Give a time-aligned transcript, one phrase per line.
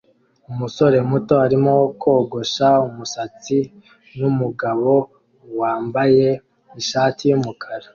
[0.51, 3.57] Umusore muto arimo kogosha umusatsi
[4.17, 4.93] numugabo
[5.59, 6.27] wambaye
[6.81, 7.87] ishati yumukara